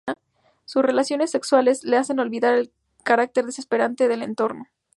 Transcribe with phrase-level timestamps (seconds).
[0.65, 2.71] Sus relaciones sensuales les hacen olvidar el
[3.03, 4.65] carácter desesperante del entorno.